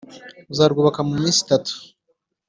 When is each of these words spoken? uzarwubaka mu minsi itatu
uzarwubaka 0.51 0.99
mu 1.07 1.13
minsi 1.21 1.39
itatu 1.45 1.73